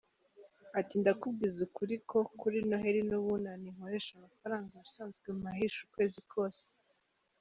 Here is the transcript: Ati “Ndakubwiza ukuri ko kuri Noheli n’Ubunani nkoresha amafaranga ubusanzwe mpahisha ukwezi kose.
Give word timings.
Ati 0.79 0.93
“Ndakubwiza 1.01 1.59
ukuri 1.67 1.95
ko 2.09 2.19
kuri 2.39 2.57
Noheli 2.67 3.01
n’Ubunani 3.09 3.67
nkoresha 3.75 4.11
amafaranga 4.15 4.69
ubusanzwe 4.73 5.27
mpahisha 5.39 5.79
ukwezi 5.85 6.21
kose. 6.33 6.65